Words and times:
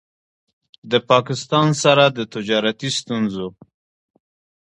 د 0.91 0.93
پاکستان 1.11 1.67
سره 1.83 2.05
د 2.17 2.19
تجارتي 2.33 2.89
ستونځو 2.99 3.47